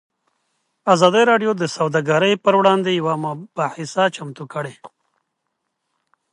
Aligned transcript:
ازادي 0.93 1.23
راډیو 1.31 1.51
د 1.57 1.63
سوداګري 1.77 2.33
پر 2.43 2.53
وړاندې 2.59 2.91
یوه 2.99 3.13
مباحثه 3.25 4.03
چمتو 4.15 4.43
کړې. 4.53 4.75